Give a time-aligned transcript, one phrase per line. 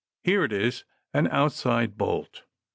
[0.23, 2.41] Here it is, an outside bolt